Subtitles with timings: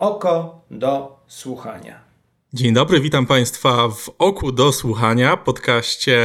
[0.00, 2.09] Oko do słuchania.
[2.54, 6.20] Dzień dobry, witam Państwa w Oku do Słuchania, podcaście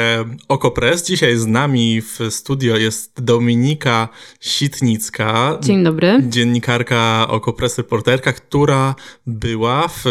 [0.47, 1.05] Okopres.
[1.07, 4.09] Dzisiaj z nami w studio jest Dominika
[4.39, 5.57] Sitnicka.
[5.61, 6.23] Dzień dobry.
[6.29, 8.95] Dziennikarka Okopres, reporterka, która
[9.27, 10.03] była w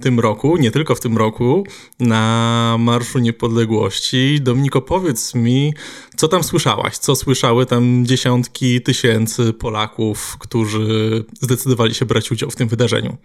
[0.00, 1.66] tym roku, nie tylko w tym roku,
[2.00, 4.40] na Marszu Niepodległości.
[4.40, 5.74] Dominiko, powiedz mi,
[6.16, 6.98] co tam słyszałaś?
[6.98, 13.16] Co słyszały tam dziesiątki tysięcy Polaków, którzy zdecydowali się brać udział w tym wydarzeniu?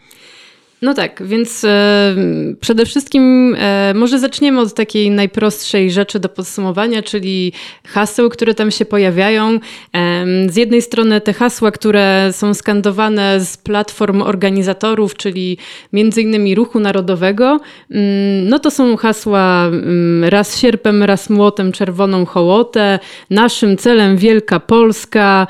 [0.82, 2.16] No tak, więc e,
[2.60, 7.54] przede wszystkim e, może zaczniemy od takiej najprostszej rzeczy do podsumowania, czyli
[7.88, 9.60] haseł, które tam się pojawiają.
[9.96, 15.58] E, z jednej strony te hasła, które są skandowane z platform organizatorów, czyli
[15.94, 17.60] między innymi Ruchu Narodowego,
[17.92, 24.60] mm, no to są hasła mm, raz sierpem, raz młotem, czerwoną hołotę, naszym celem Wielka
[24.60, 25.48] Polska,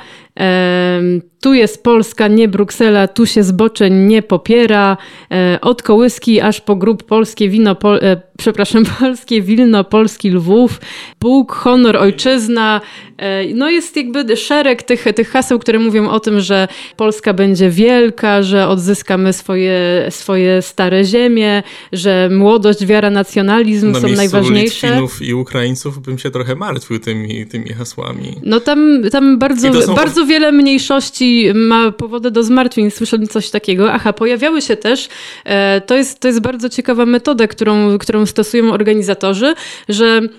[1.41, 4.97] tu jest Polska, nie Bruksela, tu się zboczeń nie popiera.
[5.31, 10.81] E, od kołyski aż po grób polskie wino, pol, e, przepraszam, polskie Wilno, polski Lwów,
[11.19, 12.81] Bóg, honor, ojczyzna.
[13.17, 17.69] E, no jest jakby szereg tych, tych haseł, które mówią o tym, że Polska będzie
[17.69, 24.87] wielka, że odzyskamy swoje, swoje stare ziemie, że młodość, wiara, nacjonalizm Na są najważniejsze.
[24.87, 28.35] Litwinów i Ukraińców bym się trochę martwił tymi, tymi hasłami.
[28.43, 29.95] No tam, tam bardzo, są...
[29.95, 32.91] bardzo wiele mniejszości ma powody do zmartwień.
[32.91, 33.93] Słyszałem coś takiego.
[33.93, 35.09] Aha, pojawiały się też,
[35.45, 39.53] e, to jest, to jest bardzo ciekawa metoda, którą, którą stosują organizatorzy,
[39.89, 40.29] że mm,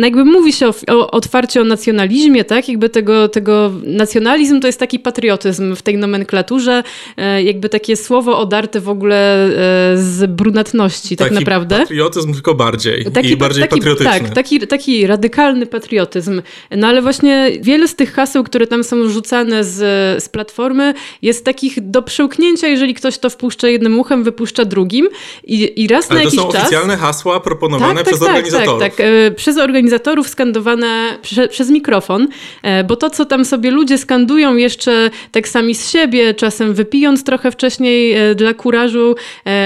[0.00, 2.68] no jakby mówi się o, o, otwarcie o nacjonalizmie, tak?
[2.68, 6.82] Jakby tego, tego nacjonalizm to jest taki patriotyzm w tej nomenklaturze,
[7.16, 9.48] e, jakby takie słowo odarte w ogóle e,
[9.96, 11.78] z brunatności tak taki naprawdę.
[11.78, 14.20] patriotyzm tylko bardziej taki, i bardziej taki, patriotyczny.
[14.20, 16.42] Tak, taki, taki radykalny patriotyzm.
[16.70, 19.76] No ale właśnie wiele z tych haseł, które tam są rzucane z,
[20.24, 25.08] z platformy jest takich do przełknięcia, jeżeli ktoś to wpuszcza jednym uchem, wypuszcza drugim
[25.44, 26.46] i, i raz ale na jakiś czas...
[26.46, 28.80] to są oficjalne hasła proponowane tak, przez tak, organizatorów.
[28.80, 32.28] Tak, tak, e, przez organizatorów skandowane prze, przez mikrofon,
[32.62, 37.24] e, bo to, co tam sobie ludzie skandują jeszcze tak sami z siebie, czasem wypijąc
[37.24, 39.14] trochę wcześniej e, dla kurażu,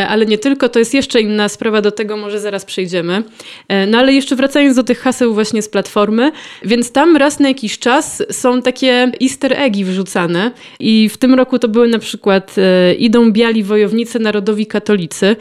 [0.09, 3.23] ale nie tylko, to jest jeszcze inna sprawa, do tego może zaraz przejdziemy.
[3.87, 7.79] No ale jeszcze wracając do tych haseł właśnie z platformy, więc tam raz na jakiś
[7.79, 10.51] czas są takie easter eggi wrzucane
[10.81, 12.57] i w tym roku to były na przykład
[12.99, 15.37] Idą biali wojownicy narodowi katolicy.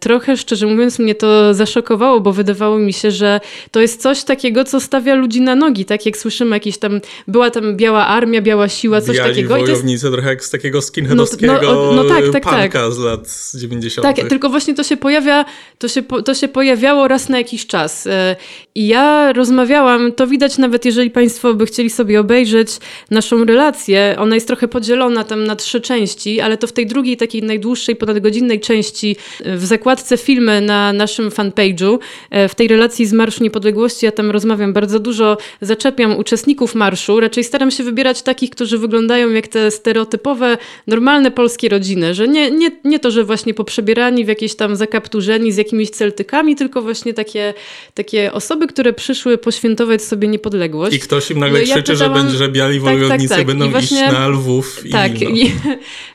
[0.00, 1.21] Trochę szczerze mówiąc mnie to
[1.54, 3.40] zaszokowało, bo wydawało mi się, że
[3.70, 7.50] to jest coś takiego, co stawia ludzi na nogi, tak jak słyszymy jakieś tam, była
[7.50, 9.48] tam biała armia, biała siła, coś biali takiego.
[9.48, 10.14] wojownicy jest...
[10.14, 12.92] trochę jak z takiego skinheadowskiego no, no, no, tak, tak, tak.
[12.92, 14.06] z lat 90.
[14.06, 15.44] Tak, tylko właśnie to się pojawia,
[15.78, 18.06] to się, to się pojawiało raz na jakiś czas.
[18.06, 18.36] E,
[18.74, 22.68] I ja rozmawiałam, to widać nawet jeżeli Państwo by chcieli sobie obejrzeć
[23.10, 27.16] naszą relację, ona jest trochę podzielona tam na trzy części, ale to w tej drugiej,
[27.16, 31.98] takiej najdłuższej, ponadgodzinnej części e, w zakładce filmy na naszym fanpage'u,
[32.30, 37.20] e, w tej relacji z Marszu Niepodległości, ja tam rozmawiam bardzo dużo, zaczepiam uczestników marszu,
[37.20, 42.50] raczej staram się wybierać takich, którzy wyglądają jak te stereotypowe, normalne polskie rodziny, że nie,
[42.50, 47.14] nie, nie to, że właśnie poprzebierani w jakieś tam zakapturzeni z jakimiś celtykami, tylko właśnie
[47.14, 47.54] takie,
[47.94, 50.96] takie osoby, które przyszły poświętować sobie niepodległość.
[50.96, 52.16] I ktoś im nagle no, krzyczy, ja pytałam...
[52.16, 53.46] że będzie, że biali wojownicy tak, tak, tak.
[53.46, 54.02] będą właśnie...
[54.02, 54.82] iść na Lwów.
[54.92, 55.52] Tak, i, i,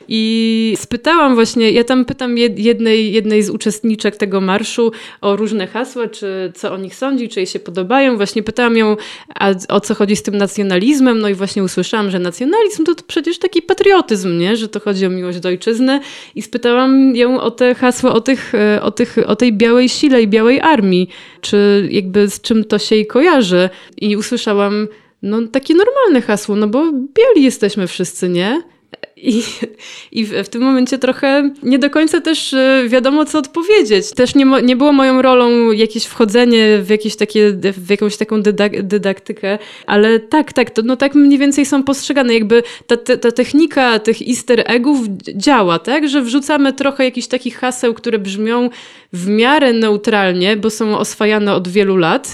[0.08, 4.87] i spytałam właśnie, ja tam pytam jednej, jednej z uczestniczek tego marszu
[5.20, 8.16] o różne hasła, czy co o nich sądzi, czy jej się podobają.
[8.16, 8.96] Właśnie pytałam ją,
[9.34, 13.02] a o co chodzi z tym nacjonalizmem, no i właśnie usłyszałam, że nacjonalizm to, to
[13.06, 14.56] przecież taki patriotyzm, nie?
[14.56, 16.00] że to chodzi o miłość do ojczyzny
[16.34, 20.22] i spytałam ją o te hasła, o, tych, e, o, tych, o tej białej sile
[20.22, 21.08] i białej armii,
[21.40, 24.88] czy jakby z czym to się jej kojarzy i usłyszałam
[25.22, 28.62] no takie normalne hasło, no bo biali jesteśmy wszyscy, nie?
[29.22, 29.42] I,
[30.12, 34.10] I w, tym momencie trochę nie do końca też e, wiadomo, co odpowiedzieć.
[34.10, 38.82] Też nie, nie było moją rolą jakieś wchodzenie w, jakieś takie, w jakąś taką dydak
[38.82, 42.34] dydaktykę, ale tak, tak, to, no tak mniej więcej są postrzegane.
[42.34, 44.98] Jakby ta, ta, ta technika tych easter eggów
[45.34, 46.08] działa, tak?
[46.08, 48.70] Że wrzucamy trochę jakichś takich haseł, które brzmią
[49.12, 52.32] w miarę neutralnie, bo są oswajane od wielu lat.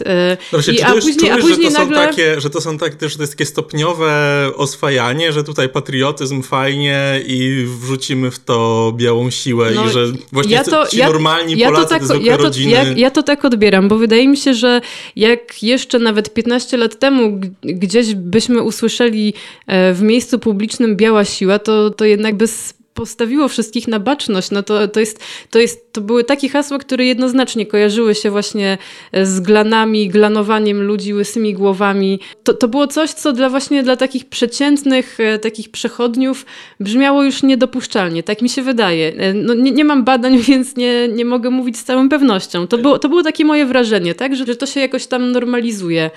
[0.51, 1.97] Proszę, I, a, później, czujesz, a później że to nagle...
[2.01, 4.13] są takie, że to są tak, że to jest takie stopniowe
[4.57, 6.43] oswajanie, że tutaj patriotyzm
[6.75, 11.07] fajnie i wrzucimy w to białą siłę no, i że właśnie ja to, ci ja,
[11.07, 12.71] normalni ja Polacy, to tak, ja to, rodziny...
[12.71, 14.81] Ja, ja to tak odbieram, bo wydaje mi się, że
[15.17, 19.35] jak jeszcze nawet 15 lat temu gdzieś byśmy usłyszeli
[19.67, 24.51] e, w miejscu publicznym biała siła, to, to jednak bez postawiło wszystkich na baczność.
[24.51, 28.79] No to, to, jest, to, jest, to były takie hasła, które jednoznacznie kojarzyły się właśnie
[29.23, 32.21] z glanami, glanowaniem ludzi, łysymi głowami.
[32.45, 36.47] To, to było coś, co dla właśnie dla takich przeciętnych, e, takich przechodniów
[36.81, 38.23] brzmiało już niedopuszczalnie.
[38.23, 39.13] Tak mi się wydaje.
[39.17, 42.67] E, no, nie, nie mam badań, więc nie, nie mogę mówić z całą pewnością.
[42.67, 44.37] To było, to było takie moje wrażenie, tak?
[44.37, 46.11] że, że to się jakoś tam normalizuje.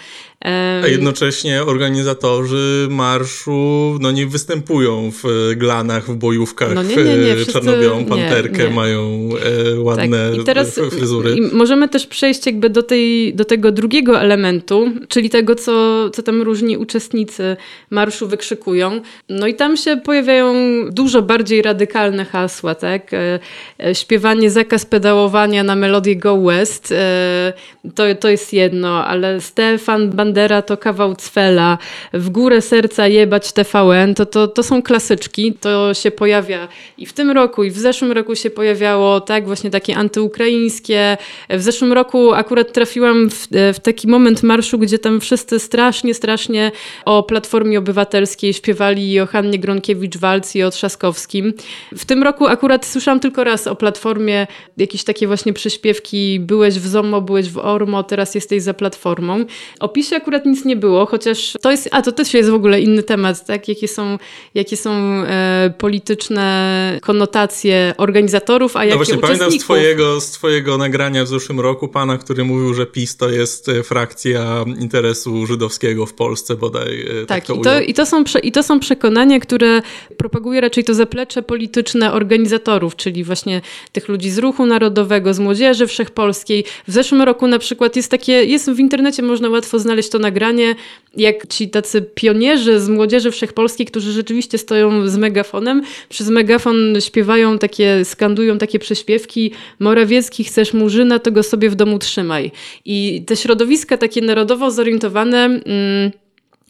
[0.46, 7.36] A jednocześnie organizatorzy marszu no nie występują w glanach, w bojówkach, no nie, nie, nie.
[7.36, 8.76] Wszyscy, czarno-białą panterkę, nie, nie.
[8.76, 9.30] mają
[9.76, 10.42] e, ładne tak.
[10.42, 11.36] I teraz, fryzury.
[11.36, 16.24] I możemy też przejść jakby do, tej, do tego drugiego elementu, czyli tego, co, co
[16.24, 17.58] tam różni uczestnicy
[17.90, 19.02] marszu wykrzykują.
[19.30, 20.56] No i tam się pojawiają
[20.92, 23.14] dużo bardziej radykalne hasła, tak?
[23.14, 23.40] E,
[23.84, 27.54] e, śpiewanie zakaz pedałowania na melodię Go West, e,
[27.96, 31.78] to, to jest jedno, ale Stefan Bandera to kawał cwela,
[32.14, 37.14] w górę serca jebać TVN, to, to, to są klasyczki, to się pojawia i w
[37.14, 41.18] tym roku, i w zeszłym roku się pojawiało, tak, właśnie takie antyukraińskie.
[41.50, 46.72] W zeszłym roku akurat trafiłam w, w taki moment marszu, gdzie tam wszyscy strasznie, strasznie
[47.06, 51.54] o Platformie Obywatelskiej śpiewali o Hannie Gronkiewicz-Walc i o Trzaskowskim.
[51.96, 54.48] W tym roku akurat słyszałam tylko raz o Platformie,
[54.78, 59.46] jakieś takie właśnie przyśpiewki, byłeś w ZOMO, byłeś w ORMO, teraz jesteś za Platformą.
[59.80, 63.04] O Akurat nic nie było, chociaż to jest, a to też jest w ogóle inny
[63.04, 63.68] temat, tak?
[63.68, 64.18] Jakie są,
[64.54, 70.32] jakie są e, polityczne konotacje organizatorów, a no jakie no właśnie, pamiętam z twojego, z
[70.32, 75.46] twojego nagrania w zeszłym roku pana, który mówił, że PiS to jest e, frakcja interesu
[75.46, 77.02] żydowskiego w Polsce bodaj.
[77.02, 79.82] E, tak, tak to i, to, i, to są, i to są przekonania, które
[80.18, 83.62] propaguje raczej to zaplecze polityczne organizatorów, czyli właśnie
[83.92, 86.64] tych ludzi z ruchu narodowego, z młodzieży wszechpolskiej.
[86.88, 90.76] W zeszłym roku na przykład jest takie, jest w internecie można łatwo znaleźć to nagranie,
[91.18, 97.58] jak ci tacy pionierzy z młodzieży wszechpolskiej, którzy rzeczywiście stoją z megafonem, przez megafon śpiewają
[97.58, 102.52] takie, skandują takie prześpiewki Morawiecki, chcesz murzyna, to go sobie w domu trzymaj.
[102.86, 105.46] I te środowiska takie narodowo zorientowane...
[105.46, 106.12] Mm,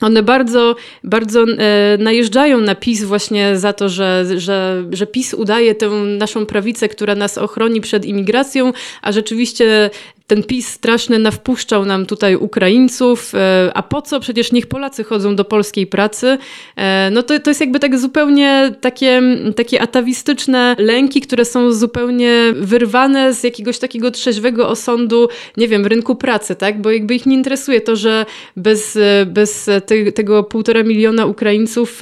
[0.01, 5.75] one bardzo, bardzo e, najeżdżają na PiS właśnie za to, że, że, że PiS udaje
[5.75, 9.90] tę naszą prawicę, która nas ochroni przed imigracją, a rzeczywiście
[10.27, 14.19] ten PiS straszny nawpuszczał nam tutaj Ukraińców, e, a po co?
[14.19, 16.38] Przecież niech Polacy chodzą do polskiej pracy.
[16.75, 19.21] E, no to, to jest jakby tak zupełnie takie,
[19.56, 26.15] takie atawistyczne lęki, które są zupełnie wyrwane z jakiegoś takiego trzeźwego osądu, nie wiem, rynku
[26.15, 26.81] pracy, tak?
[26.81, 28.25] Bo jakby ich nie interesuje to, że
[28.56, 32.01] bez, bez te, tego półtora miliona Ukraińców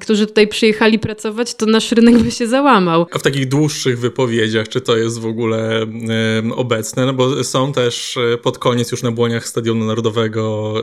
[0.00, 3.06] którzy tutaj przyjechali pracować, to nasz rynek by się załamał.
[3.12, 5.86] A w takich dłuższych wypowiedziach, czy to jest w ogóle
[6.54, 7.06] obecne?
[7.06, 10.74] No bo są też e, pod koniec już na błoniach Stadionu Narodowego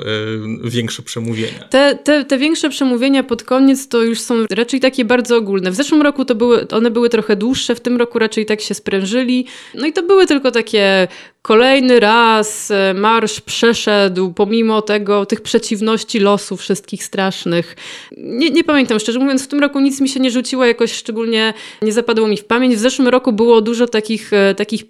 [0.64, 1.68] większe przemówienia.
[1.70, 5.72] Te, te, te większe przemówienia pod koniec to już są raczej takie bardzo ogólne.
[5.72, 8.74] W zeszłym roku to były, one były trochę dłuższe, w tym roku raczej tak się
[8.74, 9.46] sprężyli.
[9.76, 11.08] No i to były tylko takie
[11.42, 17.76] Kolejny raz e, marsz przeszedł, pomimo tego, tych przeciwności losu wszystkich strasznych.
[18.18, 21.54] Nie, nie, pamiętam, szczerze mówiąc, w tym roku nic mi się nie rzuciło, jakoś szczególnie
[21.82, 22.76] nie zapadło mi w pamięć.
[22.76, 24.84] W zeszłym roku było dużo takich, e, takich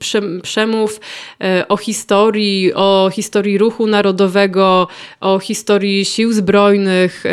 [0.44, 1.00] przemów
[1.44, 4.88] e, o historii, o historii ruchu narodowego,
[5.20, 7.24] o historii sił zbrojnych.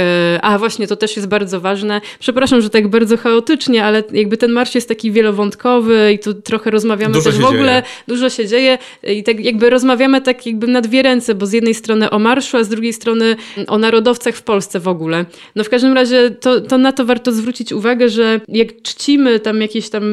[0.43, 2.00] A właśnie, to też jest bardzo ważne.
[2.19, 6.70] Przepraszam, że tak bardzo chaotycznie, ale jakby ten marsz jest taki wielowątkowy i tu trochę
[6.70, 7.82] rozmawiamy dużo też w ogóle, dzieje.
[8.09, 8.79] dużo się dzieje
[9.14, 12.56] i tak jakby rozmawiamy tak jakby na dwie ręce, bo z jednej strony o marszu,
[12.56, 15.25] a z drugiej strony o narodowcach w Polsce w ogóle.
[15.56, 19.60] No w każdym razie to, to na to warto zwrócić uwagę, że jak czcimy tam
[19.60, 20.05] jakieś tam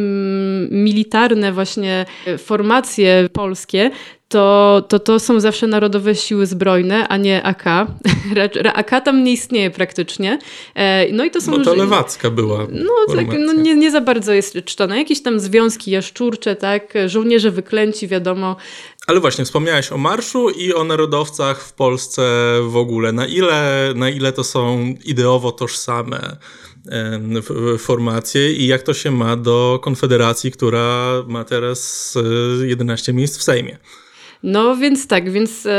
[0.72, 2.06] militarne właśnie
[2.38, 3.92] formacje polskie,
[4.28, 7.64] to, to to są zawsze Narodowe Siły Zbrojne, a nie AK.
[8.74, 10.40] AK tam nie istnieje praktycznie.
[10.76, 11.52] E, no i to są...
[11.52, 14.98] Bo to lewacka była No, tak, no nie, nie za bardzo jest czczone.
[14.98, 16.94] Jakieś tam związki jaszczurcze, tak?
[17.06, 18.56] Żołnierze wyklęci, wiadomo.
[19.08, 23.12] Ale właśnie, wspomniałeś o marszu i o narodowcach w Polsce w ogóle.
[23.12, 26.38] Na ile, na ile to są ideowo tożsame
[27.78, 32.14] formacje i jak to się ma do Konfederacji, która ma teraz
[32.66, 33.78] 11 e, miejsc w Sejmie?
[34.46, 35.70] No więc tak, więc e,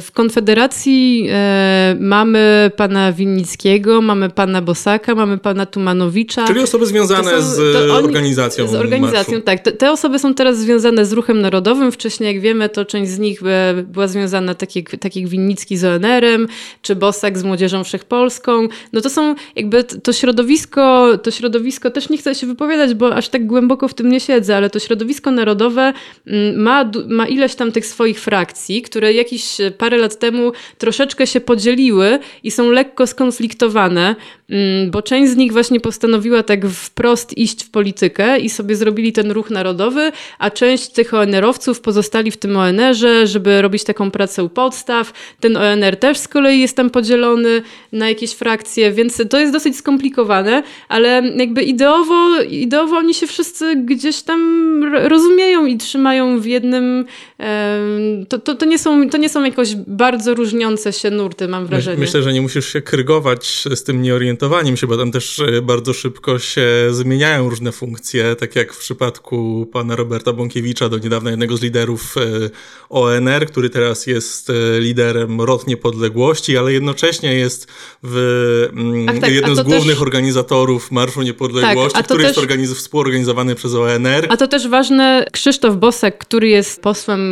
[0.00, 6.46] w Konfederacji e, mamy pana Winnickiego, mamy pana Bosaka, mamy pana Tumanowicza.
[6.46, 8.68] Czyli osoby związane są, z oni, organizacją.
[8.68, 9.44] Z organizacją, marszu.
[9.46, 9.60] tak.
[9.60, 11.92] Te, te, osoby są teraz związane z ruchem narodowym.
[11.92, 15.76] Wcześniej, jak wiemy, to część z nich e, była związana, tak jak, tak jak Winnicki
[15.76, 16.48] z ONR-em,
[16.82, 18.68] czy Bosak z Młodzieżą Wszechpolską.
[18.92, 23.28] No to są jakby to środowisko, to środowisko, też nie chcę się wypowiadać, bo aż
[23.28, 25.92] tak głęboko w tym nie siedzę, ale to środowisko narodowe
[26.26, 31.26] mm, ma, ma ileś tam tych tych swoich frakcji, które jakieś parę lat temu troszeczkę
[31.26, 34.16] się podzieliły i są lekko skonfliktowane,
[34.50, 39.12] mm, bo część z nich właśnie postanowiła tak wprost iść w politykę i sobie zrobili
[39.12, 44.44] ten ruch narodowy, a część tych ONR-owców pozostali w tym ONR-ze, żeby robić taką pracę
[44.44, 45.12] u podstaw.
[45.40, 49.76] Ten ONR też z kolei jest tam podzielony na jakieś frakcje, więc to jest dosyć
[49.76, 54.40] skomplikowane, ale jakby ideowo, ideowo oni się wszyscy gdzieś tam
[54.94, 57.04] rozumieją i trzymają w jednym.
[58.28, 61.98] To, to, to, nie, są, to nie są jakoś bardzo różniące się nurty, mam wrażenie.
[61.98, 65.92] Myślę, że nie musisz się krygować z tym nieorientowaniem się, bo tam też e, bardzo
[65.92, 71.56] szybko się zmieniają różne funkcje, tak jak w przypadku pana Roberta Bąkiewicza, do niedawna jednego
[71.56, 72.50] z liderów e,
[72.88, 77.66] ONR, który teraz jest e, liderem Rot Niepodległości, ale jednocześnie jest
[78.02, 80.02] w mm, Ach, tak, jednym z głównych też...
[80.02, 82.28] organizatorów Marszu Niepodległości, tak, który też...
[82.28, 82.74] jest organiz...
[82.74, 84.26] współorganizowany przez ONR.
[84.28, 87.27] A to też ważne, Krzysztof Bosek, który jest posłem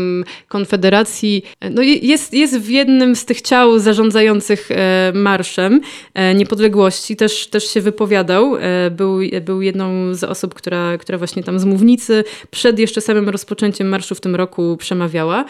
[0.48, 5.80] Konfederacji, no jest, jest w jednym z tych ciał zarządzających e, Marszem
[6.14, 8.56] e, Niepodległości, też, też się wypowiadał.
[8.56, 13.28] E, był, był jedną z osób, która, która właśnie tam z mównicy przed jeszcze samym
[13.28, 15.44] rozpoczęciem marszu w tym roku przemawiała.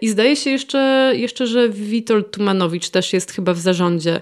[0.00, 4.20] I zdaje się jeszcze, jeszcze że Witold Tumanowicz też jest chyba w zarządzie,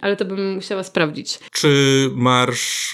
[0.00, 1.38] ale to bym musiała sprawdzić.
[1.52, 1.68] Czy
[2.14, 2.92] marsz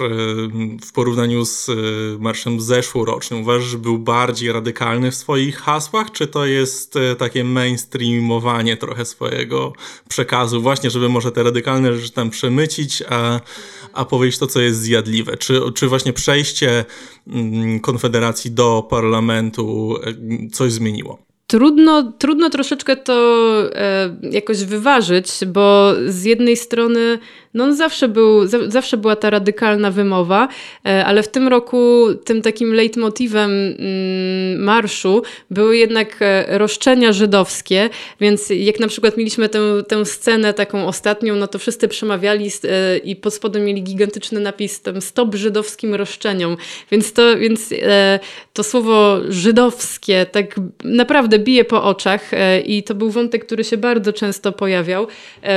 [0.86, 1.70] w porównaniu z
[2.18, 5.14] marszem zeszłorocznym uważasz, że był bardziej radykalny w
[5.44, 9.72] swoich hasłach, czy to jest e, takie mainstreamowanie trochę swojego
[10.08, 13.40] przekazu, właśnie, żeby może te radykalne rzeczy tam przemycić, a,
[13.92, 15.36] a powiedzieć to, co jest zjadliwe?
[15.36, 16.84] Czy, czy właśnie przejście
[17.26, 21.18] mm, Konfederacji do parlamentu e, coś zmieniło?
[21.46, 23.14] Trudno, trudno troszeczkę to
[23.74, 27.18] e, jakoś wyważyć, bo z jednej strony
[27.54, 30.48] no on zawsze, był, zawsze była ta radykalna wymowa,
[30.86, 37.90] e, ale w tym roku tym takim leitmotivem mm, marszu były jednak e, roszczenia żydowskie,
[38.20, 42.98] więc jak na przykład mieliśmy tę, tę scenę taką ostatnią, no to wszyscy przemawiali e,
[42.98, 46.56] i pod spodem mieli gigantyczny napis tam stop żydowskim roszczeniom,
[46.90, 47.74] więc to, więc
[48.52, 52.30] to słowo żydowskie tak naprawdę bije po oczach
[52.64, 55.06] i to był wątek, który się bardzo często pojawiał.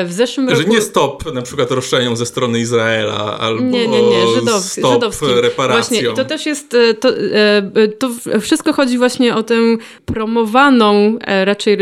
[0.05, 0.73] W zeszłym Że roku...
[0.73, 4.27] nie stop na przykład roszczenia roszczeniem ze strony Izraela albo nie, nie, nie.
[4.35, 5.39] Żydowski, stop żydowskim.
[5.39, 5.97] reparacją.
[5.97, 8.09] Właśnie, to też jest, e, to, e, to
[8.41, 9.55] wszystko chodzi właśnie o tę
[10.05, 11.77] promowaną e, raczej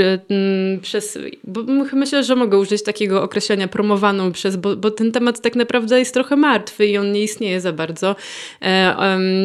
[0.82, 1.62] przez, bo
[1.94, 6.14] myślę, że mogę użyć takiego określenia promowaną przez, bo, bo ten temat tak naprawdę jest
[6.14, 8.16] trochę martwy i on nie istnieje za bardzo.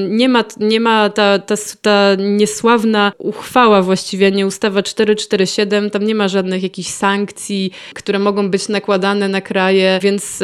[0.08, 6.14] Nie ma, nie ma ta, ta, ta niesławna uchwała właściwie, nie ustawa 447, tam nie
[6.14, 10.42] ma żadnych jakichś sankcji, które mogą być nakładane na kraje, więc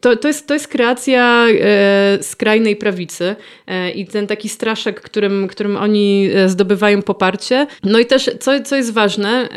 [0.00, 3.36] to, to, jest, to jest kreacja e, skrajnej prawicy
[3.66, 7.66] e, i ten taki straszek, którym, którym oni e, zdobywają poparcie.
[7.82, 9.48] No i też, co, co jest ważne,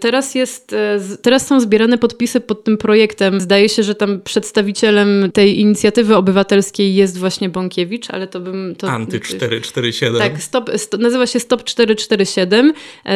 [0.00, 0.74] teraz, jest,
[1.22, 3.40] teraz są zbierane podpisy pod tym projektem.
[3.40, 8.74] Zdaje się, że tam przedstawicielem tej inicjatywy obywatelskiej jest właśnie Bąkiewicz, ale to bym...
[8.78, 10.18] To, Anty 447.
[10.18, 12.72] Tak, stop, sto, nazywa się Stop 447.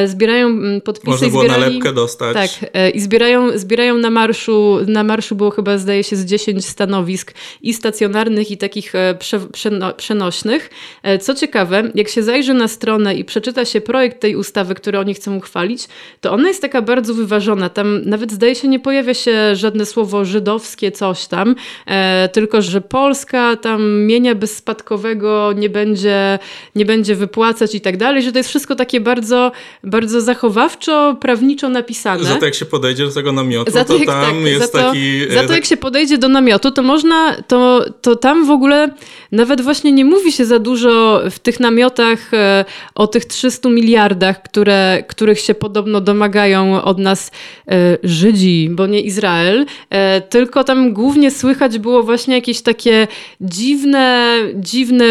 [0.07, 1.11] Zbierają mm, podpisy.
[1.11, 2.35] Można było zbierali, nalepkę dostać.
[2.35, 7.35] Tak, i zbierają, zbierają na marszu, na marszu było chyba zdaje się z 10 stanowisk
[7.63, 10.71] i stacjonarnych i takich e, prze, przeno, przenośnych.
[11.03, 14.99] E, co ciekawe, jak się zajrzy na stronę i przeczyta się projekt tej ustawy, który
[14.99, 15.89] oni chcą uchwalić,
[16.21, 17.69] to ona jest taka bardzo wyważona.
[17.69, 21.55] Tam nawet zdaje się nie pojawia się żadne słowo żydowskie coś tam,
[21.87, 26.39] e, tylko że Polska tam mienia bezspadkowego nie będzie,
[26.75, 29.53] nie będzie wypłacać i tak dalej, że to jest wszystko takie bardzo,
[29.85, 32.25] bardzo zachowawczo, prawniczo napisane.
[32.25, 34.79] Za to jak się podejdzie do tego namiotu, za to, to tam tak, jest to,
[34.79, 38.89] taki to jak się podejdzie do namiotu, to można, to, to tam w ogóle
[39.33, 42.65] nawet właśnie nie mówi się za dużo w tych namiotach e,
[42.95, 47.31] o tych 300 miliardach, które, których się podobno domagają od nas
[47.69, 53.09] e, Żydzi, bo nie Izrael, e, tylko tam głównie słychać było właśnie jakieś takie
[53.41, 55.05] dziwne, dziwne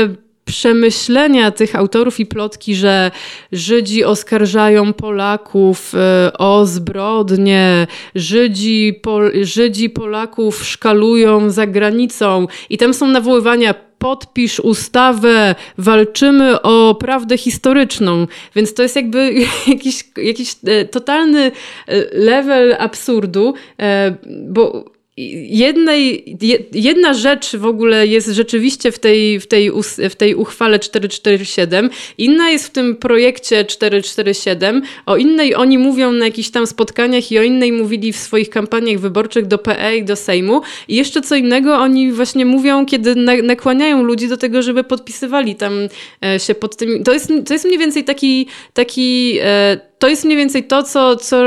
[0.52, 3.12] przemyślenia tych autorów i plotki, że
[3.52, 12.94] Żydzi oskarżają Polaków e, o zbrodnie, Żydzi, Pol Żydzi Polaków szkalują za granicą i tam
[12.94, 18.28] są nawoływania podpisz ustawę, walczymy o prawdę historyczną.
[18.56, 19.34] Więc to jest jakby
[19.68, 21.52] jakiś, jakiś e, totalny e,
[22.14, 23.54] level absurdu,
[24.48, 24.86] bo
[25.18, 26.38] jednej,
[26.74, 29.72] jedna rzecz w ogóle jest rzeczywiście w tej, w tej,
[30.10, 36.26] w tej uchwale 447, inna jest w tym projekcie 447, o innej oni mówią na
[36.26, 40.16] jakichś tam spotkaniach i o innej mówili w swoich kampaniach wyborczych do PE i do
[40.16, 45.56] Sejmu i jeszcze co innego oni właśnie mówią, kiedy nakłaniają ludzi do tego, żeby podpisywali
[45.56, 45.74] tam
[46.26, 47.04] e, się pod tym.
[47.04, 51.16] To jest, to jest mniej więcej taki, taki e, to jest mniej więcej to, co,
[51.16, 51.44] co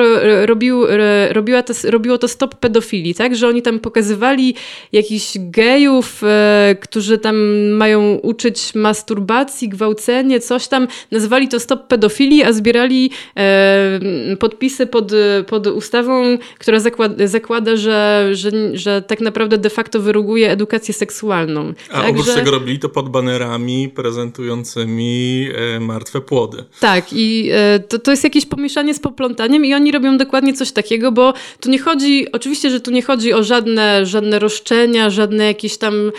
[0.46, 0.87] robił,
[1.30, 3.37] robiła to, robiło to Stop Pedofilii, tak?
[3.37, 4.54] Że oni tam pokazywali
[4.92, 7.37] jakichś gejów, e, którzy tam
[7.70, 10.88] mają uczyć masturbacji, gwałcenie, coś tam.
[11.11, 14.00] Nazwali to Stop Pedofilii, a zbierali e,
[14.38, 15.12] podpisy pod,
[15.46, 21.75] pod ustawą, która zakłada, zakłada że, że, że tak naprawdę de facto wyruguje edukację seksualną.
[21.90, 22.34] A tak, oprócz że...
[22.34, 26.64] tego robili to pod banerami prezentującymi e, martwe płody.
[26.80, 30.54] Tak, i e, to, to jest jakiś jakieś pomieszanie z poplątaniem i oni robią dokładnie
[30.54, 35.10] coś takiego, bo tu nie chodzi, oczywiście, że tu nie chodzi o żadne, żadne roszczenia,
[35.10, 36.12] żadne jakieś tam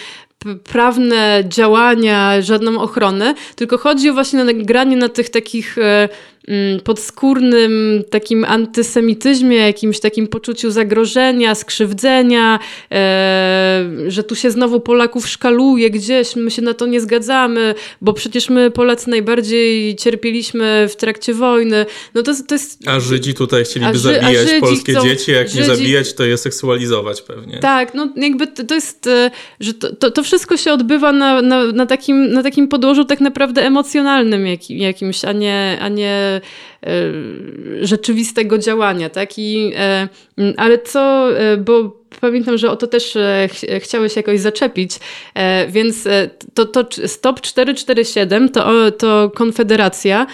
[0.63, 6.09] prawne działania, żadną ochronę, tylko chodzi o właśnie na granie na tych takich e,
[6.47, 12.59] Mm, podskórnym takim antysemityzmie, jakimś takim poczuciu zagrożenia, skrzywdzenia,
[12.91, 18.13] e, że tu się znowu Polaków szkaluje gdzieś, my się na to nie zgadzamy, bo
[18.13, 21.85] przecież my Polacy najbardziej cierpieliśmy w trakcie wojny.
[22.13, 22.87] No to, to jest...
[22.87, 25.59] A Żydzi tutaj chcieliby Ży, zabijać polskie chcą, dzieci, jak Żydzi...
[25.59, 27.59] nie zabijać, to je seksualizować pewnie.
[27.59, 31.41] Tak, no jakby to, to jest, e, że to, to, to, wszystko się odbywa na,
[31.41, 36.41] na, na, takim, na takim podłożu tak naprawdę emocjonalnym jak, jakimś, a nie, a nie
[37.81, 39.39] rzeczywistego działania, tak?
[39.39, 40.07] I, e,
[40.57, 43.17] ale co, e, bo pamiętam, że o to też
[43.51, 44.91] ch chciałeś jakoś zaczepić,
[45.69, 46.07] więc
[46.53, 50.27] to, to Stop 447 to, to Konfederacja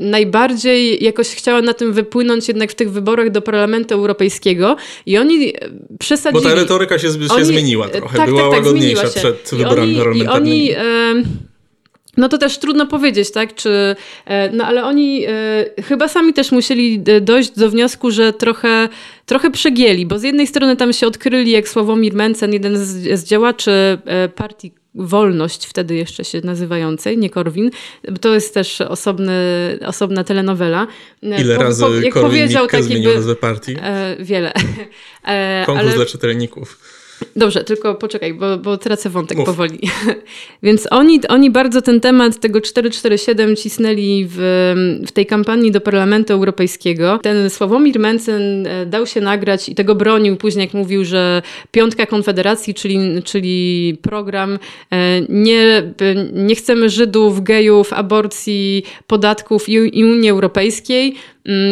[0.00, 4.76] najbardziej jakoś chciała na tym wypłynąć jednak w tych wyborach do Parlamentu Europejskiego
[5.06, 5.52] i oni
[5.98, 6.44] przesadzili...
[6.44, 9.92] Bo ta retoryka się, się oni, zmieniła trochę, tak, była tak, tak, łagodniejsza przed wyborami
[9.92, 10.66] I oni, parlamentarnymi.
[10.66, 11.24] I oni,
[12.16, 13.54] no to też trudno powiedzieć, tak?
[13.54, 18.32] Czy, e, no ale oni e, chyba sami też musieli e, dojść do wniosku, że
[18.32, 18.88] trochę,
[19.26, 23.24] trochę przegięli, bo z jednej strony tam się odkryli, jak Sławomir Mencen, jeden z, z
[23.24, 23.98] działaczy
[24.34, 27.70] partii Wolność, wtedy jeszcze się nazywającej, nie Korwin.
[28.20, 29.32] To jest też osobny,
[29.86, 30.86] osobna telenowela.
[31.22, 33.76] Ile po, razy po, jak Korwin powiedział, tak jakby, nazwę partii?
[33.82, 34.52] E, wiele.
[35.26, 36.78] E, Konkurs ale, dla czytelników.
[37.36, 39.46] Dobrze, tylko poczekaj, bo, bo tracę wątek Mów.
[39.46, 39.78] powoli.
[40.62, 44.36] Więc oni, oni bardzo ten temat tego 447 cisnęli w,
[45.06, 47.18] w tej kampanii do Parlamentu Europejskiego.
[47.22, 52.06] Ten Sławomir Mencen e, dał się nagrać i tego bronił później, jak mówił, że Piątka
[52.06, 54.58] Konfederacji, czyli, czyli program
[54.90, 55.82] e, nie,
[56.32, 61.14] nie chcemy Żydów, gejów, aborcji, podatków i, i Unii Europejskiej,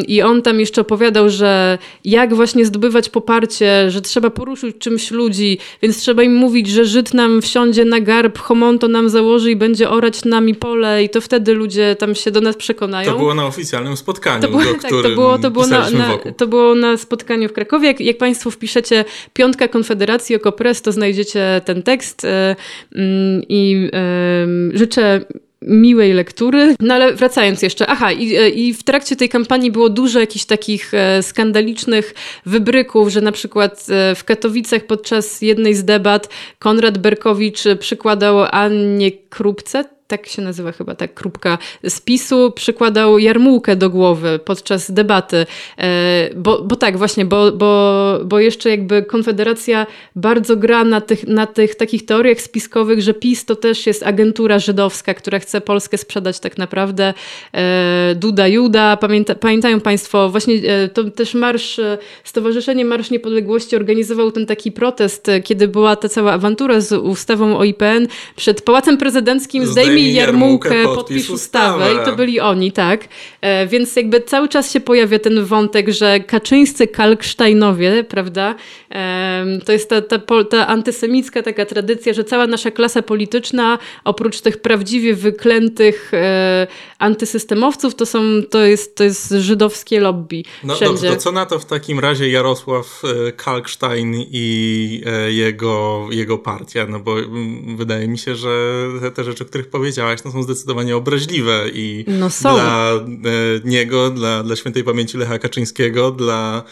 [0.08, 5.58] I on tam jeszcze opowiadał, że jak właśnie zdobywać poparcie, że trzeba poruszyć czymś ludzi,
[5.82, 9.90] więc trzeba im mówić, że Żyd nam wsiądzie na garb, homonto nam założy i będzie
[9.90, 13.12] orać nami pole i to wtedy ludzie tam się do nas przekonają.
[13.12, 16.18] To było na oficjalnym spotkaniu, to było, do tak, to było, to było na, na,
[16.36, 17.88] to było na spotkaniu w Krakowie.
[17.88, 22.56] Jak, jak Państwo wpiszecie Piątka Konfederacji Okopres, to znajdziecie ten tekst e,
[22.94, 23.90] mm, i
[24.74, 25.24] życzę
[25.66, 26.74] miłej lektury.
[26.80, 30.44] No ale wracając jeszcze, aha, i, e, i w trakcie tej kampanii było dużo jakichś
[30.44, 32.14] takich e, skandalicznych
[32.46, 39.12] wybryków, że na przykład e, w Katowicach podczas jednej z debat Konrad Berkowicz przykładał Annie
[39.12, 45.46] Krupce, tak się nazywa chyba ta krupka z PiSu, przykładał jarmułkę do głowy podczas debaty.
[45.78, 51.26] E, bo, bo tak, właśnie, bo, bo, bo jeszcze jakby Konfederacja bardzo gra na tych,
[51.26, 55.98] na tych takich teoriach spiskowych, że PiS to też jest agentura żydowska, która chce Polskę
[55.98, 57.14] sprzedać tak naprawdę
[57.54, 58.96] e, Duda Juda.
[58.96, 61.80] Pamięta, pamiętają Państwo, właśnie e, to też Marsz,
[62.24, 67.64] Stowarzyszenie Marsz Niepodległości organizował ten taki protest, kiedy była ta cała awantura z ustawą o
[67.64, 73.08] IPN przed Pałacem Prezydenckim zdejmij Jarmułkę, Jarmułkę podpisz ustawę i to byli oni, tak.
[73.40, 78.54] E, więc jakby cały czas się pojawia ten wątek, że kaczyńscy Kalksteinowie, prawda,
[79.64, 80.18] to jest ta, ta,
[80.50, 86.66] ta antysemicka taka tradycja, że cała nasza klasa polityczna, oprócz tych prawdziwie wyklętych e,
[87.02, 90.94] antysystemowców, to, są, to, jest, to jest żydowskie lobby No wszędzie.
[90.94, 96.38] dobrze, to co na to w takim razie Jarosław e, Kalkstein i e, jego, jego
[96.38, 96.86] partia?
[96.86, 100.42] No bo mm, wydaje mi się, że te rzeczy, o których powiedział powiedziałaś, no są
[100.42, 102.54] zdecydowanie obraźliwe i no są.
[102.54, 103.00] dla e,
[103.64, 106.62] niego, dla, dla świętej pamięci Lecha Kaczyńskiego, dla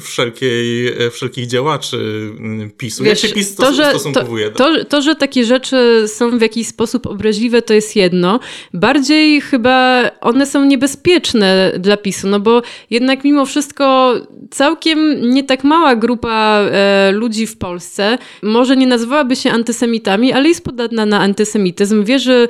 [0.00, 2.30] wszelkiej, wszelkich działaczy
[2.76, 3.04] PiSu.
[3.04, 4.50] Wiesz, Jak się PiS to, że, stosunkowuje?
[4.50, 8.40] To, to, to, że takie rzeczy są w jakiś sposób obraźliwe, to jest jedno.
[8.74, 14.14] Bardziej chyba one są niebezpieczne dla PiSu, no bo jednak mimo wszystko
[14.50, 20.48] całkiem nie tak mała grupa e, ludzi w Polsce może nie nazywałaby się antysemitami, ale
[20.48, 22.04] jest podatna na antysemityzm.
[22.04, 22.48] Wierzy e,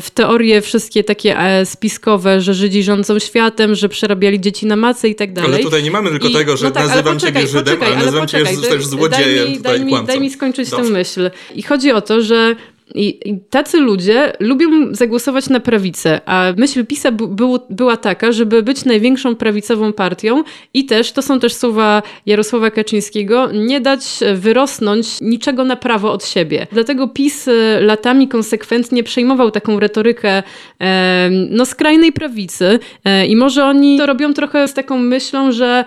[0.00, 5.08] w teorie wszystkie takie e, spiskowe, że Żydzi rządzą światem, że przerabiali dzieci na macę
[5.08, 5.54] i tak dalej.
[5.54, 7.86] Ale tutaj nie mamy tylko I, tego, że no tak, nazywam poczekaj, ciebie Żydem, ale,
[7.86, 9.62] ale nazywam poczekaj, cię też złodziejem.
[9.62, 10.86] Daj mi, daj mi, daj mi skończyć Dobrze.
[10.86, 11.30] tę myśl.
[11.54, 12.56] I chodzi o to, że
[12.94, 18.62] i, I, tacy ludzie lubią zagłosować na prawicę, a myśl PiSa był, była taka, żeby
[18.62, 20.42] być największą prawicową partią
[20.74, 24.02] i też, to są też słowa Jarosława Kaczyńskiego, nie dać
[24.34, 26.66] wyrosnąć niczego na prawo od siebie.
[26.72, 30.42] Dlatego PiS e, latami konsekwentnie przejmował taką retorykę
[30.80, 35.84] e, no, skrajnej prawicy e, i może oni to robią trochę z taką myślą, że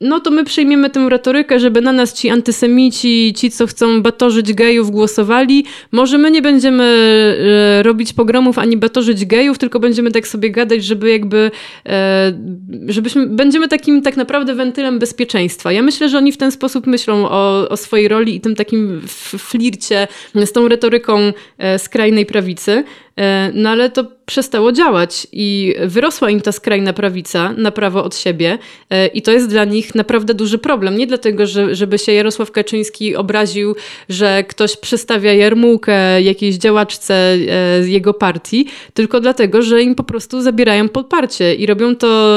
[0.00, 4.52] no to my przyjmiemy tę retorykę, żeby na nas ci antysemici, ci, co chcą batorzyć
[4.52, 5.64] gejów, głosowali.
[5.92, 6.84] Może my nie będziemy
[7.78, 11.50] e, robić pogromów ani batorzyć gejów, tylko będziemy tak sobie gadać, żeby jakby,
[11.86, 12.32] e,
[12.88, 15.72] żebyśmy, będziemy takim tak naprawdę wentylem bezpieczeństwa.
[15.72, 19.02] Ja myślę, że oni w ten sposób myślą o, o swojej roli i tym takim
[19.38, 22.84] flircie z tą retoryką e, skrajnej prawicy.
[23.20, 28.16] E, no ale to przestało działać i wyrosła im ta skrajna prawica na prawo od
[28.16, 28.58] siebie
[28.90, 30.96] e, i to jest dla nich naprawdę duży problem.
[30.96, 33.76] Nie dlatego, że, żeby się Jarosław Kaczyński obraził,
[34.08, 37.36] że ktoś przestawia jarmułkę jakiejś działaczce e,
[37.82, 42.30] z jego partii, tylko dlatego, że im po prostu zabierają poparcie i robią to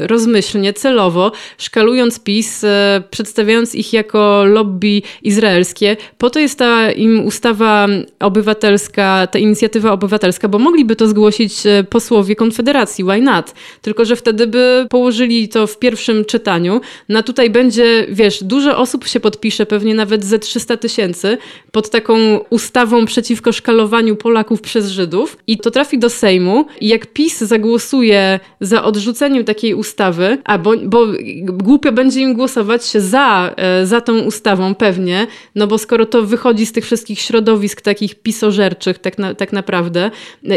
[0.00, 2.64] rozmyślnie, celowo, szkalując PiS,
[3.10, 5.96] przedstawiając ich jako lobby izraelskie.
[6.18, 7.88] Po to jest ta im ustawa
[8.20, 13.54] obywatelska, ta inicjatywa obywatelska, Obywatelska, bo mogliby to zgłosić e, posłowie Konfederacji, why not?
[13.82, 16.80] Tylko, że wtedy by położyli to w pierwszym czytaniu.
[17.08, 21.38] Na tutaj będzie, wiesz, dużo osób się podpisze, pewnie nawet ze 300 tysięcy,
[21.70, 22.14] pod taką
[22.50, 28.40] ustawą przeciwko szkalowaniu Polaków przez Żydów i to trafi do Sejmu i jak PiS zagłosuje
[28.60, 31.06] za odrzuceniem takiej ustawy, a bo, bo
[31.42, 36.66] głupio będzie im głosować za, e, za tą ustawą pewnie, no bo skoro to wychodzi
[36.66, 40.01] z tych wszystkich środowisk takich pisożerczych tak, na, tak naprawdę,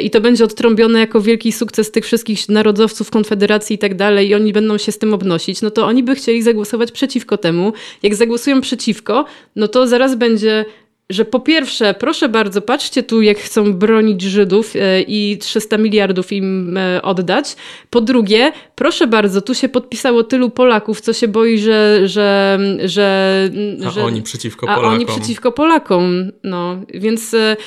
[0.02, 4.36] i to będzie odtrąbione jako wielki sukces tych wszystkich narodowców Konfederacji i tak dalej i
[4.36, 7.74] oni będą się z tym obnosić, no to oni by chcieli zagłosować przeciwko temu.
[8.04, 10.66] Jak zagłosują przeciwko, no to zaraz będzie
[11.10, 16.32] że po pierwsze, proszę bardzo, patrzcie tu, jak chcą bronić Żydów e, i 300 miliardów
[16.32, 17.56] im e, oddać.
[17.90, 22.02] Po drugie, proszę bardzo, tu się podpisało tylu Polaków, co się boi, że.
[22.08, 23.50] że, że
[23.88, 24.86] a że, oni przeciwko Polakom.
[24.86, 26.32] A oni przeciwko Polakom.
[26.44, 27.58] No, więc e,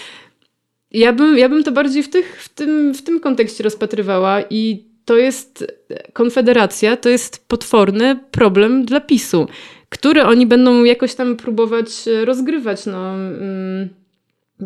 [0.90, 4.84] ja bym, ja bym to bardziej w, tych, w, tym, w tym kontekście rozpatrywała i
[5.04, 5.66] to jest
[6.12, 9.46] Konfederacja, to jest potworny problem dla PiSu,
[9.88, 11.88] który oni będą jakoś tam próbować
[12.24, 12.86] rozgrywać.
[12.86, 13.14] No.
[13.14, 13.97] Mm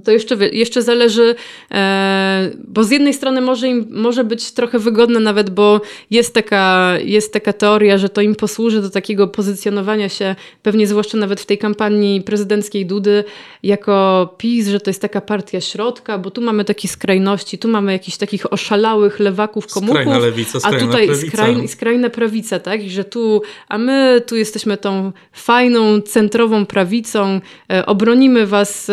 [0.05, 1.35] to jeszcze, jeszcze zależy,
[1.71, 6.95] e, bo z jednej strony może im może być trochę wygodne nawet, bo jest taka,
[7.05, 11.47] jest taka teoria, że to im posłuży do takiego pozycjonowania się, pewnie zwłaszcza nawet w
[11.47, 13.25] tej kampanii prezydenckiej Dudy,
[13.63, 17.93] jako PiS, że to jest taka partia środka, bo tu mamy takie skrajności, tu mamy
[17.93, 21.69] jakichś takich oszalałych lewaków, komuchów, skrajna lewica, skrajna a tutaj prawica.
[21.69, 22.85] Skrajna prawica, tak?
[22.85, 27.41] I że tu, a my tu jesteśmy tą fajną, centrową prawicą,
[27.73, 28.91] e, obronimy was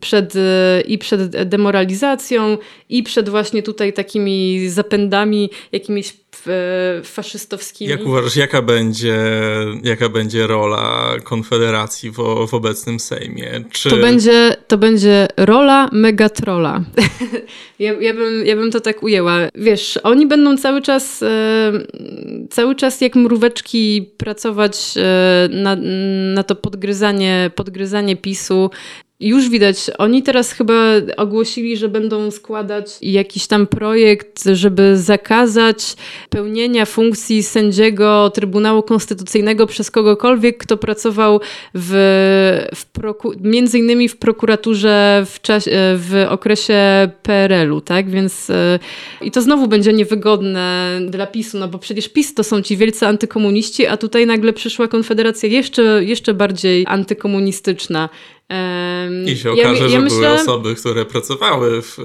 [0.00, 0.37] przed
[0.86, 6.14] i przed demoralizacją, i przed właśnie tutaj takimi zapędami jakimiś
[7.04, 7.90] faszystowskimi.
[7.90, 9.16] Jak uważasz, jaka będzie,
[9.82, 12.16] jaka będzie rola Konfederacji w,
[12.48, 13.64] w obecnym Sejmie?
[13.70, 13.90] Czy...
[13.90, 16.84] To, będzie, to będzie rola megatrola.
[17.78, 19.38] ja, ja, bym, ja bym to tak ujęła.
[19.54, 21.72] Wiesz, oni będą cały czas e,
[22.50, 25.76] cały czas jak mróweczki pracować e, na,
[26.34, 28.70] na to podgryzanie, podgryzanie PiSu
[29.20, 30.74] już widać, oni teraz chyba
[31.16, 35.96] ogłosili, że będą składać jakiś tam projekt, żeby zakazać
[36.30, 41.40] pełnienia funkcji sędziego Trybunału Konstytucyjnego przez kogokolwiek, kto pracował
[41.74, 41.90] w,
[42.74, 45.38] w proku- między innymi w prokuraturze w,
[45.96, 48.10] w okresie PRL-u, tak?
[48.10, 48.78] Więc e,
[49.22, 53.06] i to znowu będzie niewygodne dla PiSu, no bo przecież PiS to są ci wielcy
[53.06, 58.08] antykomuniści, a tutaj nagle przyszła Konfederacja jeszcze, jeszcze bardziej antykomunistyczna.
[59.26, 61.98] I się okaże, ja, ja że myślę, były osoby, które pracowały w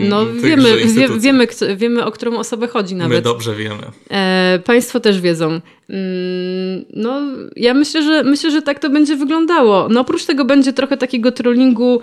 [0.00, 3.18] No wiemy, wie, wiemy, wiemy, o którą osobę chodzi nawet.
[3.18, 3.82] My dobrze wiemy.
[4.10, 5.46] E, państwo też wiedzą.
[5.46, 7.20] Mm, no
[7.56, 9.88] ja myślę, że myślę, że tak to będzie wyglądało.
[9.88, 12.00] No oprócz tego będzie trochę takiego trollingu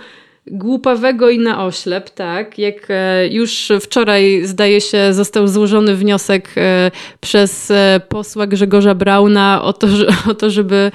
[0.51, 2.59] głupawego i na oślep, tak?
[2.59, 9.61] Jak e, już wczoraj, zdaje się, został złożony wniosek e, przez e, posła Grzegorza Brauna
[9.63, 9.87] o to,
[10.31, 10.91] o to żeby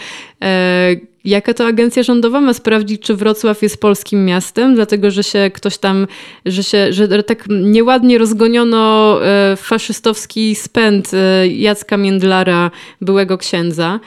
[1.24, 5.78] jaka to agencja rządowa ma sprawdzić, czy Wrocław jest polskim miastem, dlatego że się ktoś
[5.78, 6.06] tam,
[6.46, 9.18] że się, że tak nieładnie rozgoniono
[9.56, 11.10] faszystowski spęd
[11.48, 14.00] Jacka Międlara, byłego księdza,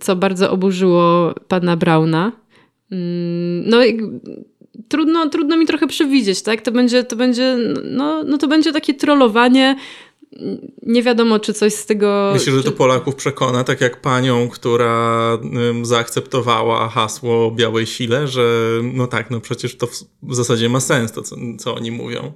[0.00, 2.32] co bardzo oburzyło pana Brauna.
[2.92, 3.78] Mm, no
[4.88, 6.60] trudno, trudno mi trochę przewidzieć, tak?
[6.60, 9.76] To będzie, to będzie, no, no to będzie takie trollowanie.
[10.82, 12.30] Nie wiadomo, czy coś z tego.
[12.34, 15.38] Myślę, że to Polaków przekona, tak jak panią, która
[15.82, 19.86] zaakceptowała hasło białej sile, że no tak, no przecież to
[20.22, 22.32] w zasadzie ma sens, to co, co oni mówią.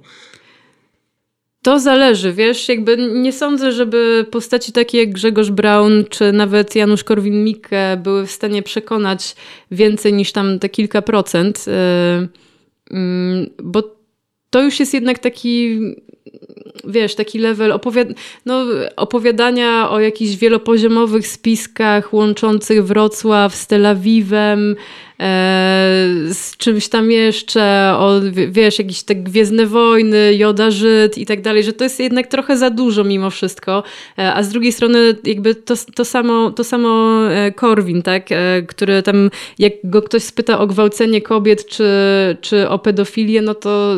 [1.63, 7.03] To zależy, wiesz, jakby nie sądzę, żeby postaci takie jak Grzegorz Braun czy nawet Janusz
[7.03, 9.35] Korwin-Mikke były w stanie przekonać
[9.71, 11.71] więcej niż tam te kilka procent, y,
[12.91, 13.83] mm, bo
[14.49, 15.79] to już jest jednak taki,
[16.83, 18.07] wiesz, taki level opowiad
[18.45, 18.65] no,
[18.95, 24.75] opowiadania o jakichś wielopoziomowych spiskach łączących Wrocław z Tel Awiwem,
[25.21, 31.41] E, z czymś tam jeszcze, o, wiesz, jakieś te Gwiezdne Wojny, Joda Żyd i tak
[31.41, 33.83] dalej, że to jest jednak trochę za dużo mimo wszystko,
[34.19, 38.29] e, a z drugiej strony jakby to, to samo, to samo e, Korwin, tak,
[38.67, 41.85] który tam, jak go ktoś spyta o gwałcenie kobiet czy,
[42.41, 43.95] czy o pedofilię, no to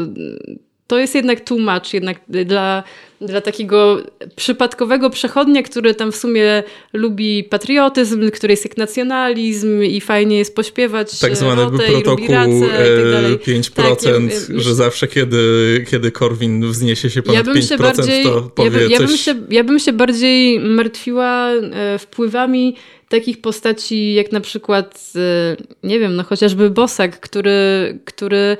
[0.93, 2.83] to jest jednak tłumacz jednak dla,
[3.21, 4.03] dla takiego
[4.35, 10.55] przypadkowego przechodnia, który tam w sumie lubi patriotyzm, który jest jak nacjonalizm i fajnie jest
[10.55, 17.09] pośpiewać Tak zwany rotę, protokół tak 5%, tak, ja, że zawsze kiedy, kiedy Korwin wzniesie
[17.09, 19.07] się ponad ja 5%, się bardziej, to powie ja, ja coś...
[19.07, 22.75] Bym się, ja bym się bardziej martwiła e, wpływami
[23.09, 28.57] takich postaci jak na przykład, e, nie wiem, no chociażby Bosak, który, który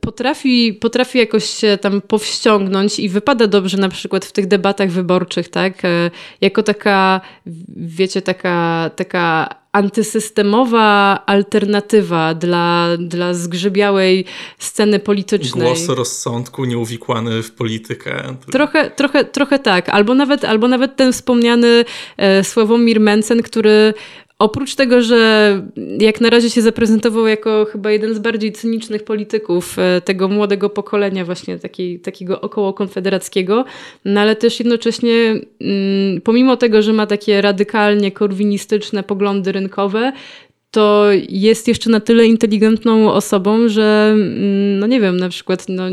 [0.00, 5.48] potrafi, potrafi jakoś się tam powściągnąć i wypada dobrze na przykład w tych debatach wyborczych,
[5.48, 5.84] tak?
[5.84, 7.20] E, jako taka,
[7.76, 14.24] wiecie, taka, taka antysystemowa alternatywa dla, dla zgrzybiałej
[14.58, 15.66] sceny politycznej.
[15.66, 18.36] Głos rozsądku nieuwikłany w politykę.
[18.52, 19.88] Trochę, trochę, trochę tak.
[19.88, 21.84] Albo nawet, albo nawet ten wspomniany
[22.16, 23.94] e, Sławomir Mencen, który
[24.38, 25.62] Oprócz tego, że
[26.00, 30.70] jak na razie się zaprezentował jako chyba jeden z bardziej cynicznych polityków e, tego młodego
[30.70, 31.58] pokolenia, właśnie
[32.02, 33.64] takiego około konfederackiego,
[34.04, 40.12] no ale też jednocześnie, mm, pomimo tego, że ma takie radykalnie korwinistyczne poglądy rynkowe,
[40.70, 45.84] to jest jeszcze na tyle inteligentną osobą, że mm, no nie wiem, na przykład no,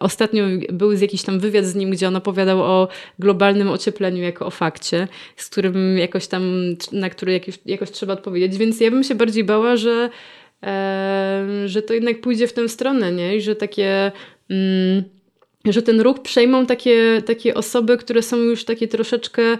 [0.00, 4.50] ostatnio był jakiś tam wywiad z nim, gdzie on opowiadał o globalnym ociepleniu jako o
[4.50, 6.42] fakcie, z którym jakoś tam,
[6.92, 8.58] na który jakoś, jakoś trzeba odpowiedzieć.
[8.58, 10.10] Więc ja bym się bardziej bała, że,
[11.66, 13.36] że to jednak pójdzie w tę stronę, nie?
[13.36, 14.12] I że takie.
[14.50, 15.04] Mm,
[15.64, 19.58] że ten ruch przejmą takie, takie osoby, które są już takie troszeczkę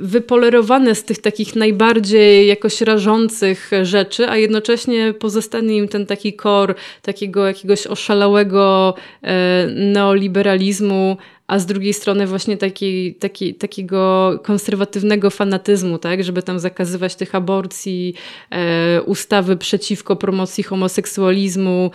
[0.00, 6.74] wypolerowane z tych takich najbardziej jakoś rażących rzeczy, a jednocześnie pozostanie im ten taki kor
[7.02, 15.98] takiego jakiegoś oszalałego e, neoliberalizmu, a z drugiej strony właśnie taki, taki, takiego konserwatywnego fanatyzmu,
[15.98, 18.14] tak, żeby tam zakazywać tych aborcji,
[18.50, 21.90] e, ustawy przeciwko promocji homoseksualizmu,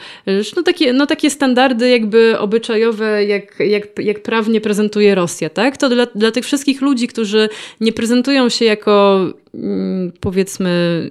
[0.56, 5.90] no takie, no takie standardy jakby obyczajowe, jak, jak, jak prawnie prezentuje Rosja, tak, to
[5.90, 7.50] dla, dla tych wszystkich ludzi, którzy
[7.82, 11.10] nie prezentują się jako mm, powiedzmy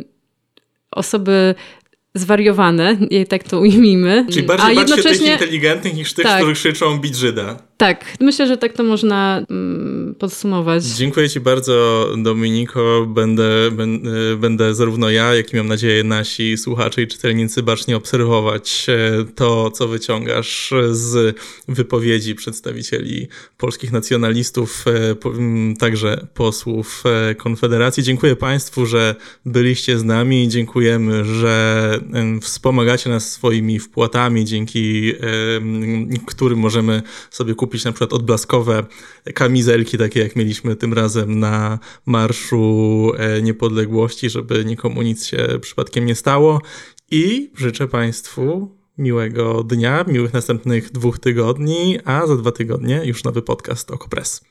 [0.90, 1.54] osoby
[2.14, 2.96] zwariowane,
[3.28, 4.26] tak to ujmijmy.
[4.30, 6.36] Czyli bardziej a jednocześnie tych inteligentnych niż tych, tak.
[6.36, 7.67] których krzyczą bić Żyda.
[7.78, 10.84] Tak, myślę, że tak to można mm, podsumować.
[10.84, 13.06] Dziękuję Ci bardzo, Dominiko.
[13.08, 18.86] Będę, będę, będę zarówno ja, jak i mam nadzieję nasi słuchacze i czytelnicy bacznie obserwować
[18.88, 21.36] e, to, co wyciągasz z
[21.68, 28.02] wypowiedzi przedstawicieli polskich nacjonalistów, e, także posłów e, Konfederacji.
[28.02, 29.14] Dziękuję Państwu, że
[29.46, 30.48] byliście z nami.
[30.48, 32.00] Dziękujemy, że
[32.42, 35.12] wspomagacie nas swoimi wpłatami, dzięki
[36.26, 38.86] którym możemy sobie kupić kupić na przykład odblaskowe
[39.34, 46.06] kamizelki, takie jak mieliśmy tym razem na Marszu e, Niepodległości, żeby nikomu nic się przypadkiem
[46.06, 46.60] nie stało.
[47.10, 53.42] I życzę Państwu miłego dnia, miłych następnych dwóch tygodni, a za dwa tygodnie już nowy
[53.42, 54.47] podcast Okopres.